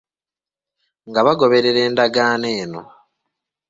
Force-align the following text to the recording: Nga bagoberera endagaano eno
Nga 1.07 1.19
bagoberera 1.25 1.79
endagaano 1.87 2.47
eno 2.61 2.81